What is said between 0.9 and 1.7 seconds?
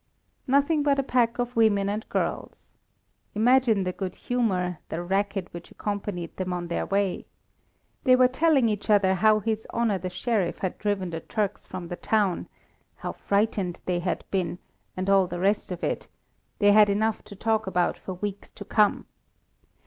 a pack of